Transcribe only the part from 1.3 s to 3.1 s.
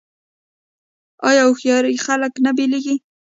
هوښیار خلک نه بیلیږي؟